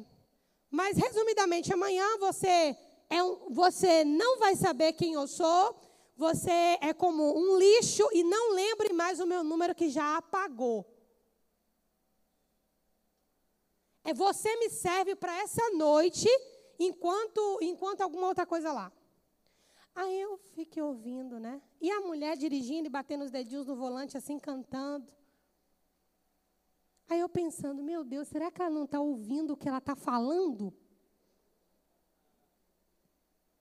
[0.73, 2.75] mas, resumidamente, amanhã você,
[3.11, 5.79] é um, você não vai saber quem eu sou,
[6.17, 10.87] você é como um lixo e não lembre mais o meu número que já apagou.
[14.03, 16.27] É você me serve para essa noite,
[16.79, 18.91] enquanto, enquanto alguma outra coisa lá.
[19.95, 21.61] Aí eu fiquei ouvindo, né?
[21.83, 25.07] E a mulher dirigindo e batendo os dedinhos no volante, assim, cantando.
[27.13, 29.95] Aí eu pensando, meu Deus, será que ela não está ouvindo o que ela está
[29.95, 30.73] falando?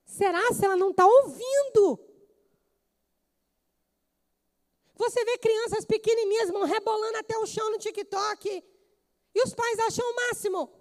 [0.06, 2.00] Será se ela não está ouvindo?
[4.96, 8.64] Você vê crianças pequenininhas vão rebolando até o chão no TikTok.
[9.36, 10.72] E os pais acham o máximo.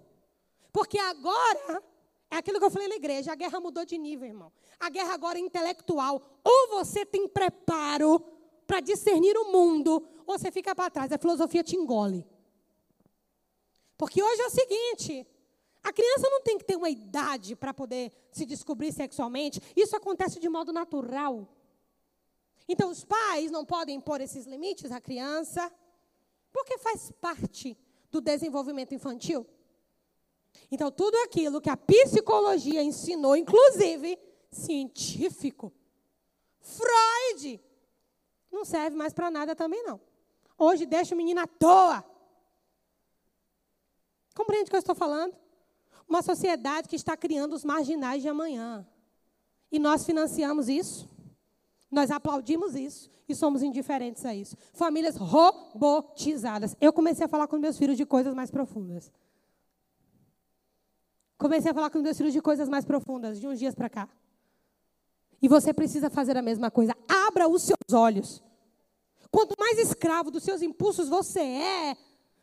[0.71, 1.83] Porque agora,
[2.29, 4.53] é aquilo que eu falei na igreja, a guerra mudou de nível, irmão.
[4.79, 6.39] A guerra agora é intelectual.
[6.41, 8.23] Ou você tem preparo
[8.65, 11.11] para discernir o mundo, ou você fica para trás.
[11.11, 12.25] A filosofia te engole.
[14.01, 15.27] Porque hoje é o seguinte:
[15.83, 19.61] a criança não tem que ter uma idade para poder se descobrir sexualmente.
[19.75, 21.47] Isso acontece de modo natural.
[22.67, 25.71] Então, os pais não podem impor esses limites à criança.
[26.51, 27.77] Porque faz parte
[28.09, 29.45] do desenvolvimento infantil.
[30.71, 34.17] Então, tudo aquilo que a psicologia ensinou, inclusive
[34.49, 35.71] científico,
[36.59, 37.61] Freud,
[38.51, 40.01] não serve mais para nada também, não.
[40.57, 42.10] Hoje deixa o menino à toa.
[44.33, 45.35] Compreende o que eu estou falando?
[46.07, 48.85] Uma sociedade que está criando os marginais de amanhã.
[49.71, 51.09] E nós financiamos isso.
[51.89, 54.55] Nós aplaudimos isso e somos indiferentes a isso.
[54.73, 56.75] Famílias robotizadas.
[56.79, 59.11] Eu comecei a falar com meus filhos de coisas mais profundas.
[61.37, 64.07] Comecei a falar com meus filhos de coisas mais profundas, de uns dias para cá.
[65.41, 66.95] E você precisa fazer a mesma coisa.
[67.07, 68.43] Abra os seus olhos.
[69.31, 71.97] Quanto mais escravo dos seus impulsos você é,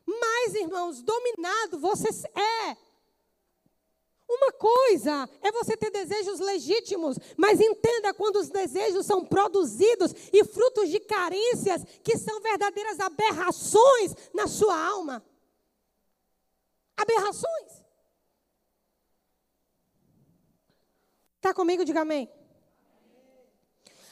[0.08, 2.76] mais, irmãos, dominado você é.
[4.28, 10.44] Uma coisa é você ter desejos legítimos, mas entenda quando os desejos são produzidos e
[10.44, 15.24] frutos de carências que são verdadeiras aberrações na sua alma.
[16.94, 17.84] Aberrações.
[21.36, 21.84] Está comigo?
[21.84, 22.30] Diga amém.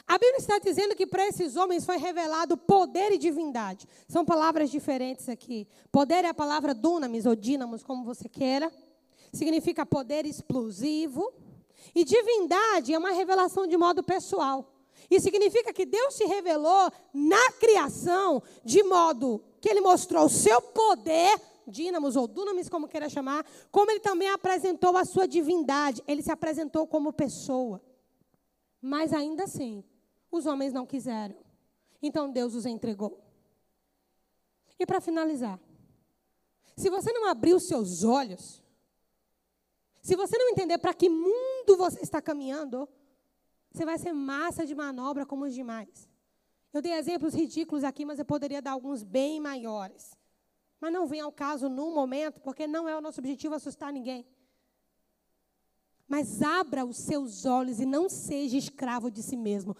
[0.06, 3.88] A Bíblia está dizendo que para esses homens foi revelado poder e divindade.
[4.08, 5.66] São palavras diferentes aqui.
[5.90, 8.72] Poder é a palavra dunamis ou dínamos, como você queira.
[9.32, 11.32] Significa poder explosivo.
[11.92, 14.72] E divindade é uma revelação de modo pessoal.
[15.10, 20.60] E significa que Deus se revelou na criação de modo que ele mostrou o seu
[20.62, 26.02] poder, dínamos ou dunamis, como queira chamar, como ele também apresentou a sua divindade.
[26.06, 27.82] Ele se apresentou como pessoa.
[28.80, 29.82] Mas ainda assim,
[30.30, 31.36] os homens não quiseram.
[32.02, 33.20] Então Deus os entregou.
[34.78, 35.58] E para finalizar,
[36.76, 38.62] se você não abrir os seus olhos,
[40.02, 42.88] se você não entender para que mundo você está caminhando,
[43.72, 46.08] você vai ser massa de manobra como os demais.
[46.72, 50.16] Eu dei exemplos ridículos aqui, mas eu poderia dar alguns bem maiores.
[50.78, 54.26] Mas não vem ao caso no momento, porque não é o nosso objetivo assustar ninguém.
[56.06, 59.74] Mas abra os seus olhos e não seja escravo de si mesmo.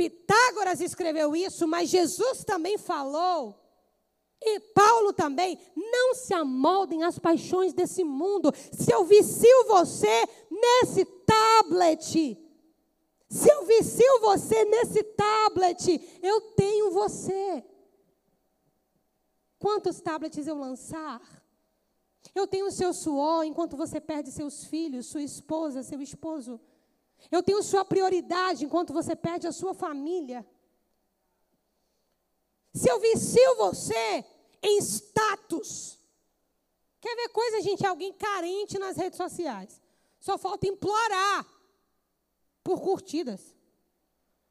[0.00, 3.54] Pitágoras escreveu isso, mas Jesus também falou.
[4.40, 8.50] E Paulo também, não se amoldem às paixões desse mundo.
[8.72, 12.38] Se eu vicio você nesse tablet,
[13.28, 17.62] se eu vicio você nesse tablet, eu tenho você.
[19.58, 21.20] Quantos tablets eu lançar?
[22.34, 26.58] Eu tenho o seu suor enquanto você perde seus filhos, sua esposa, seu esposo.
[27.30, 30.46] Eu tenho sua prioridade enquanto você perde a sua família.
[32.72, 34.24] Se eu vicio você
[34.62, 35.98] em status.
[37.00, 37.84] Quer ver coisa, gente?
[37.84, 39.80] Alguém carente nas redes sociais.
[40.20, 41.46] Só falta implorar
[42.62, 43.56] por curtidas.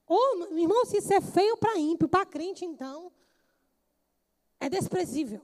[0.08, 3.12] Ô, oh, irmão, se isso é feio para ímpio, para crente, então,
[4.60, 5.42] é desprezível.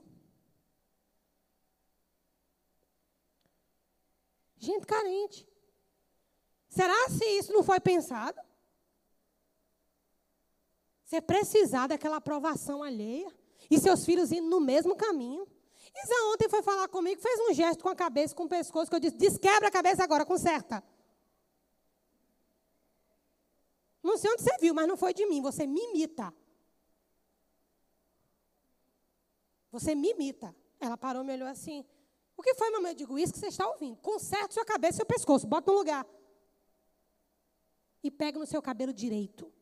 [4.58, 5.46] Gente carente.
[6.76, 8.38] Será se isso não foi pensado?
[11.02, 13.32] Você precisar daquela aprovação alheia
[13.70, 15.48] e seus filhos indo no mesmo caminho.
[16.04, 18.96] Isa ontem foi falar comigo, fez um gesto com a cabeça, com o pescoço, que
[18.96, 20.84] eu disse: desquebra a cabeça agora, conserta.
[24.02, 26.34] Não sei onde você viu, mas não foi de mim, você me imita.
[29.72, 30.54] Você me imita.
[30.78, 31.86] Ela parou e me olhou assim.
[32.36, 32.92] O que foi, mamãe?
[32.92, 33.96] Eu digo, isso que você está ouvindo.
[33.96, 36.06] Conserta sua cabeça e seu pescoço, bota no lugar
[38.06, 39.52] e pega no seu cabelo direito.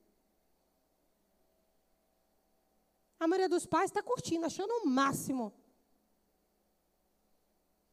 [3.18, 5.52] A maioria dos pais está curtindo, achando o máximo.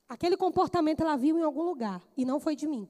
[0.10, 2.90] Aquele comportamento ela viu em algum lugar e não foi de mim.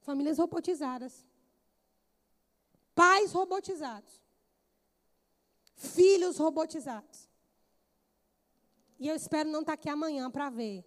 [0.00, 1.26] Famílias robotizadas.
[2.94, 4.22] Pais robotizados.
[5.74, 7.28] Filhos robotizados.
[8.98, 10.84] E eu espero não estar aqui amanhã para ver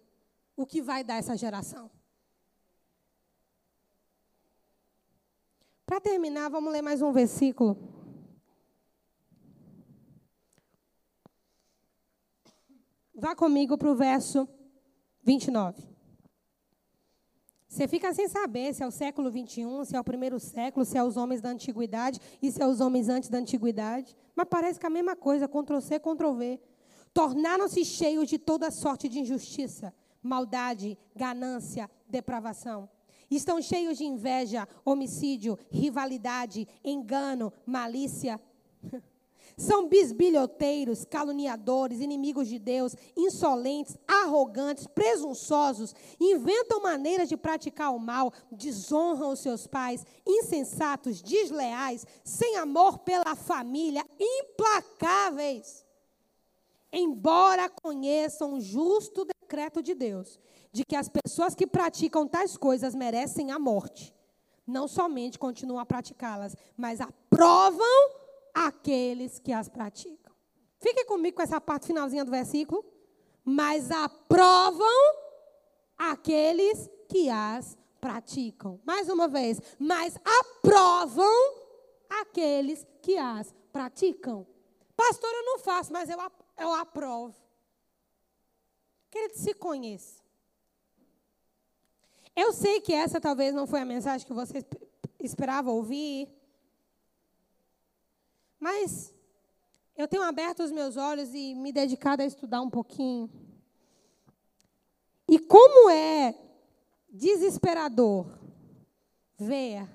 [0.56, 1.90] o que vai dar essa geração.
[5.86, 7.76] Para terminar, vamos ler mais um versículo.
[13.14, 14.48] Vá comigo para o verso
[15.22, 15.94] 29.
[17.68, 20.96] Você fica sem saber se é o século 21, se é o primeiro século, se
[20.96, 24.16] é os homens da antiguidade e se é os homens antes da antiguidade.
[24.34, 26.60] Mas parece que é a mesma coisa, Ctrl-C, Ctrl-V.
[27.12, 29.92] Tornaram-se cheios de toda sorte de injustiça,
[30.22, 32.88] maldade, ganância, depravação.
[33.36, 38.40] Estão cheios de inveja, homicídio, rivalidade, engano, malícia.
[39.56, 48.32] São bisbilhoteiros, caluniadores, inimigos de Deus, insolentes, arrogantes, presunçosos, inventam maneiras de praticar o mal,
[48.50, 55.84] desonram os seus pais, insensatos, desleais, sem amor pela família, implacáveis.
[56.92, 60.40] Embora conheçam o justo decreto de Deus,
[60.72, 64.14] de que as pessoas que praticam tais coisas merecem a morte,
[64.66, 68.10] não somente continuam a praticá-las, mas aprovam
[68.54, 70.32] aqueles que as praticam.
[70.80, 72.84] Fique comigo com essa parte finalzinha do versículo.
[73.44, 74.86] Mas aprovam
[75.98, 78.80] aqueles que as praticam.
[78.84, 81.54] Mais uma vez, mas aprovam
[82.08, 84.46] aqueles que as praticam.
[84.96, 86.18] Pastor, eu não faço, mas eu,
[86.58, 87.34] eu aprovo.
[89.14, 90.20] Querido, se conheça.
[92.34, 94.66] Eu sei que essa talvez não foi a mensagem que você
[95.20, 96.28] esperava ouvir.
[98.58, 99.14] Mas
[99.96, 103.30] eu tenho aberto os meus olhos e me dedicado a estudar um pouquinho.
[105.28, 106.34] E como é
[107.08, 108.26] desesperador
[109.38, 109.88] ver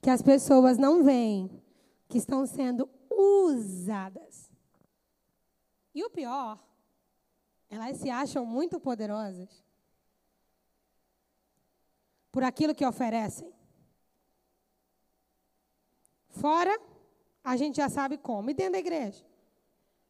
[0.00, 1.60] que as pessoas não veem
[2.08, 4.48] que estão sendo usadas.
[5.92, 6.64] E o pior,
[7.68, 9.64] elas se acham muito poderosas
[12.30, 13.52] por aquilo que oferecem.
[16.28, 16.78] Fora
[17.42, 18.50] a gente já sabe como.
[18.50, 19.24] E dentro da igreja?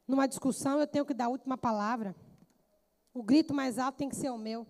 [0.09, 2.15] Numa discussão, eu tenho que dar a última palavra.
[3.13, 4.67] O grito mais alto tem que ser o meu.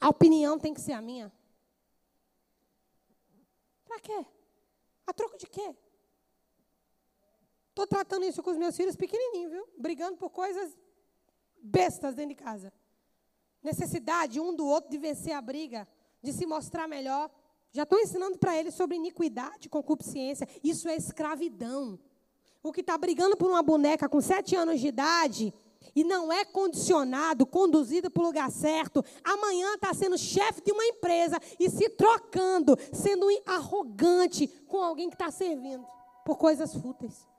[0.00, 1.32] A opinião tem que ser a minha.
[3.84, 4.26] Para quê?
[5.06, 5.74] A troco de quê?
[7.74, 9.66] Estou tratando isso com os meus filhos pequenininhos, viu?
[9.76, 10.78] Brigando por coisas
[11.60, 12.72] bestas dentro de casa.
[13.60, 15.88] Necessidade um do outro de vencer a briga,
[16.22, 17.28] de se mostrar melhor.
[17.72, 20.48] Já estou ensinando para eles sobre iniquidade, concupiscência.
[20.62, 21.98] Isso é escravidão.
[22.62, 25.52] O que está brigando por uma boneca com sete anos de idade
[25.96, 30.84] e não é condicionado, conduzido para o lugar certo, amanhã está sendo chefe de uma
[30.84, 35.84] empresa e se trocando, sendo arrogante com alguém que está servindo
[36.24, 37.33] por coisas fúteis.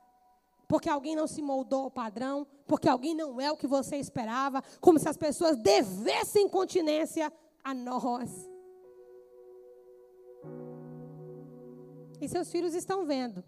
[0.68, 4.62] Porque alguém não se moldou ao padrão, porque alguém não é o que você esperava,
[4.80, 8.48] como se as pessoas devessem continência a nós.
[12.20, 13.44] E seus filhos estão vendo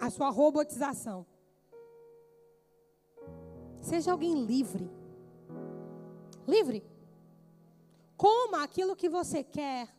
[0.00, 1.26] a sua robotização.
[3.82, 4.90] Seja alguém livre.
[6.46, 6.84] Livre.
[8.16, 9.94] Coma aquilo que você quer,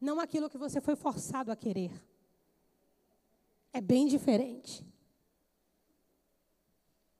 [0.00, 1.92] não aquilo que você foi forçado a querer.
[3.72, 4.86] É bem diferente.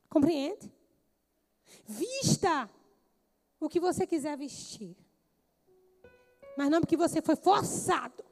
[0.09, 0.73] Compreende?
[1.87, 2.69] Vista
[3.61, 4.97] o que você quiser vestir.
[6.57, 8.25] Mas não porque você foi forçado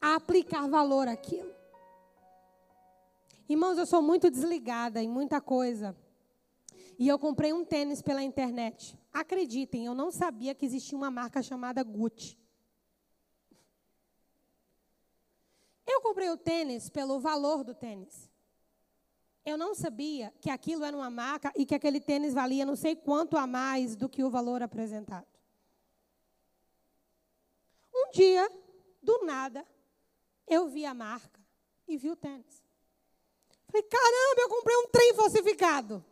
[0.00, 1.54] a aplicar valor àquilo.
[3.48, 5.96] Irmãos, eu sou muito desligada em muita coisa.
[6.98, 8.98] E eu comprei um tênis pela internet.
[9.12, 12.38] Acreditem, eu não sabia que existia uma marca chamada Gucci.
[15.86, 18.28] Eu comprei o tênis pelo valor do tênis.
[19.46, 22.96] Eu não sabia que aquilo era uma marca e que aquele tênis valia não sei
[22.96, 25.28] quanto a mais do que o valor apresentado.
[27.94, 28.50] Um dia,
[29.00, 29.64] do nada,
[30.48, 31.40] eu vi a marca
[31.86, 32.60] e vi o tênis.
[33.68, 36.04] Falei, caramba, eu comprei um trem falsificado.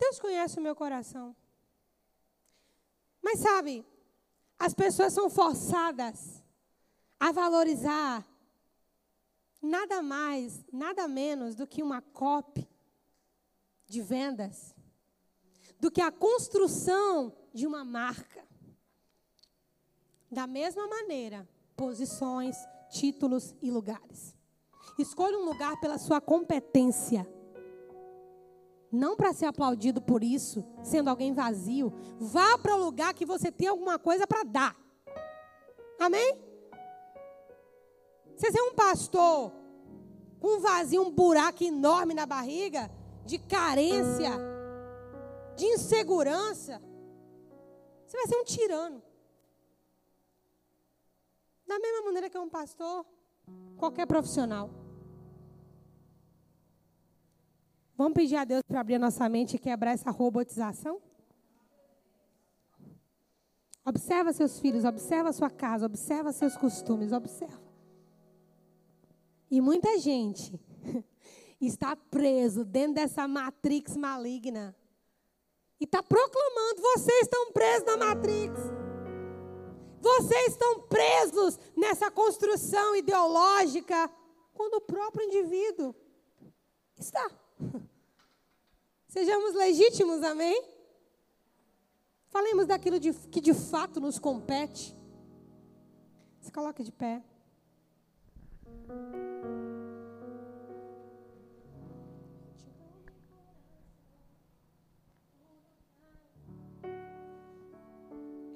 [0.00, 1.36] Deus conhece o meu coração.
[3.22, 3.86] Mas sabe,
[4.58, 6.42] as pessoas são forçadas
[7.20, 8.26] a valorizar
[9.62, 12.68] nada mais, nada menos do que uma copy
[13.86, 14.74] de vendas,
[15.78, 18.42] do que a construção de uma marca.
[20.30, 22.56] Da mesma maneira, posições,
[22.90, 24.34] títulos e lugares.
[24.98, 27.28] Escolha um lugar pela sua competência.
[28.90, 31.92] Não para ser aplaudido por isso, sendo alguém vazio.
[32.18, 34.76] Vá para o lugar que você tem alguma coisa para dar.
[35.98, 36.51] Amém?
[38.42, 39.52] Você é um pastor
[40.40, 42.90] com um vazio, um buraco enorme na barriga,
[43.24, 44.32] de carência,
[45.56, 46.82] de insegurança,
[48.04, 49.02] você vai ser um tirano.
[51.64, 53.06] Da mesma maneira que é um pastor,
[53.76, 54.68] qualquer profissional.
[57.96, 61.00] Vamos pedir a Deus para abrir a nossa mente e quebrar essa robotização?
[63.84, 67.71] Observa seus filhos, observa sua casa, observa seus costumes, observa.
[69.52, 70.58] E muita gente
[71.60, 74.74] está preso dentro dessa matrix maligna.
[75.78, 78.58] E está proclamando: vocês estão presos na matrix.
[80.00, 84.10] Vocês estão presos nessa construção ideológica
[84.54, 85.94] quando o próprio indivíduo
[86.98, 87.30] está.
[89.06, 90.64] Sejamos legítimos, amém?
[92.28, 94.96] Falemos daquilo de, que de fato nos compete.
[96.40, 97.22] Se coloque de pé.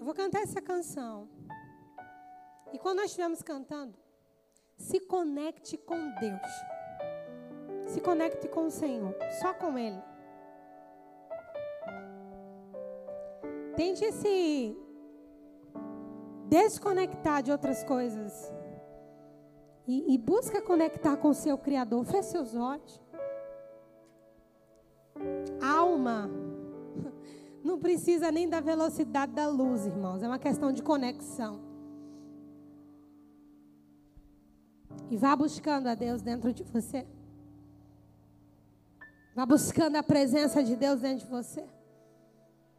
[0.07, 1.29] Vou cantar essa canção.
[2.73, 3.99] E quando nós estivermos cantando,
[4.77, 7.89] se conecte com Deus.
[7.89, 10.01] Se conecte com o Senhor, só com Ele.
[13.75, 14.79] Tente se
[16.49, 18.33] desconectar de outras coisas.
[19.89, 22.05] E, e busca conectar com o seu Criador.
[22.05, 23.03] Feche seus olhos.
[27.77, 30.23] Não precisa nem da velocidade da luz, irmãos.
[30.23, 31.61] É uma questão de conexão.
[35.11, 37.07] E vá buscando a Deus dentro de você.
[39.35, 41.67] Vá buscando a presença de Deus dentro de você.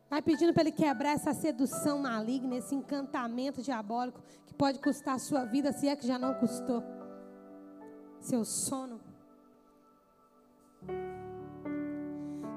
[0.09, 5.19] Vai pedindo para Ele quebrar essa sedução maligna, esse encantamento diabólico que pode custar a
[5.19, 6.83] sua vida, se é que já não custou.
[8.19, 8.99] Seu sono.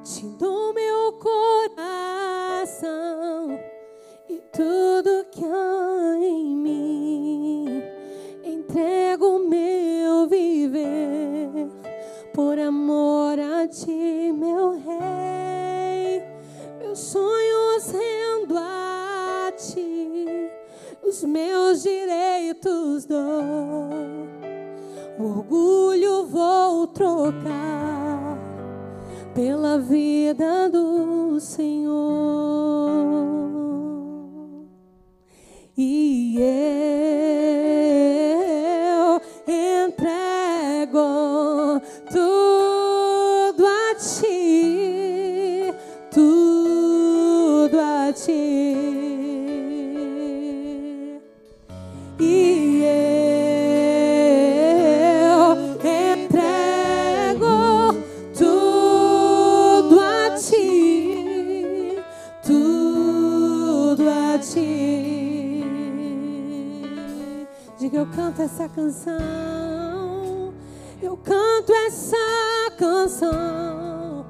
[0.03, 1.78] Te dou meu coração
[4.30, 7.82] e tudo que há em mim.
[8.42, 11.68] Entrego meu viver
[12.32, 16.22] por amor a ti, meu rei.
[16.78, 20.24] Meus sonhos rendo a ti,
[21.03, 23.90] os meus direitos dou.
[25.18, 28.20] O orgulho vou trocar
[29.41, 31.88] pela vida do Senhor.
[35.74, 37.70] E eu
[68.75, 70.53] canção,
[71.03, 72.16] eu canto essa
[72.79, 74.27] canção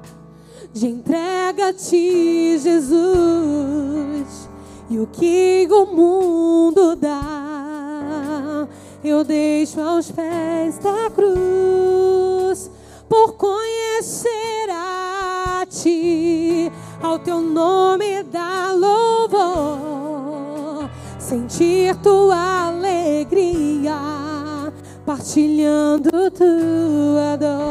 [0.73, 4.49] de entrega a ti, Jesus.
[4.89, 8.67] E o que o mundo dá,
[9.03, 12.69] eu deixo aos pés da cruz,
[13.07, 16.71] por conhecer a ti,
[17.01, 19.29] ao teu nome dar louvor,
[21.19, 22.60] sentir tua
[25.31, 27.70] partilhando tua dor.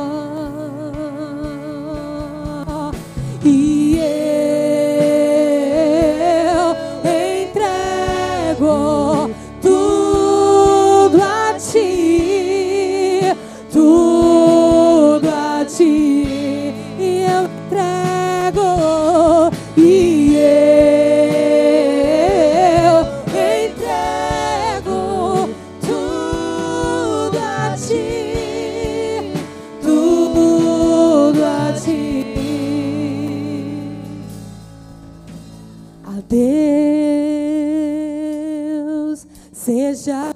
[36.21, 36.41] Deus
[39.53, 40.33] seja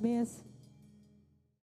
[0.00, 0.49] cabeça.